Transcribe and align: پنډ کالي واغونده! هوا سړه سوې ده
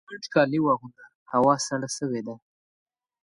پنډ 0.07 0.23
کالي 0.33 0.59
واغونده! 0.61 1.05
هوا 1.31 1.55
سړه 1.67 1.89
سوې 1.97 2.21
ده 2.27 2.35